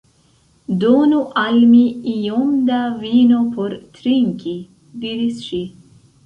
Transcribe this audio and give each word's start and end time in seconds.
«Donu 0.83 1.17
al 1.41 1.59
mi 1.73 1.81
iom 2.13 2.55
da 2.69 2.79
vino 3.03 3.43
por 3.59 3.77
trinki,» 3.99 4.57
diris 5.05 5.45
ŝi. 5.51 5.63